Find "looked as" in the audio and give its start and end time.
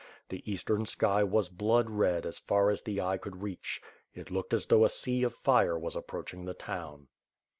4.31-4.65